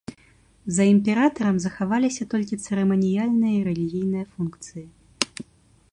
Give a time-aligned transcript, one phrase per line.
[0.77, 4.85] За імператарам захаваліся толькі цырыманіяльныя і рэлігійныя функцыі.